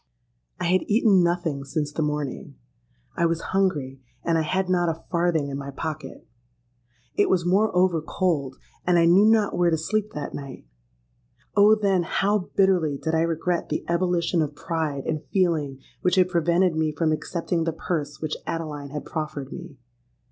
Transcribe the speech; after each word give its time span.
"I 0.59 0.63
had 0.63 0.81
eaten 0.87 1.21
nothing 1.23 1.63
since 1.63 1.91
the 1.91 2.01
morning: 2.01 2.55
I 3.15 3.27
was 3.27 3.39
hungry, 3.53 4.01
and 4.23 4.35
I 4.35 4.41
had 4.41 4.67
not 4.67 4.89
a 4.89 5.03
farthing 5.11 5.49
in 5.49 5.59
my 5.59 5.69
pocket. 5.69 6.25
It 7.13 7.29
was 7.29 7.45
moreover 7.45 8.01
cold; 8.01 8.55
and 8.83 8.97
I 8.97 9.05
knew 9.05 9.25
not 9.27 9.55
where 9.55 9.69
to 9.69 9.77
sleep 9.77 10.13
that 10.13 10.33
night. 10.33 10.65
Oh! 11.55 11.75
then 11.75 12.01
how 12.01 12.49
bitterly 12.57 12.97
did 12.97 13.13
I 13.13 13.21
regret 13.21 13.69
the 13.69 13.85
ebullition 13.87 14.41
of 14.41 14.55
pride 14.55 15.05
and 15.05 15.23
feeling 15.25 15.77
which 16.01 16.15
had 16.15 16.29
prevented 16.29 16.75
me 16.75 16.91
from 16.91 17.11
accepting 17.11 17.65
the 17.65 17.71
purse 17.71 18.19
which 18.19 18.37
Adeline 18.47 18.89
had 18.89 19.05
proffered 19.05 19.51
me! 19.53 19.77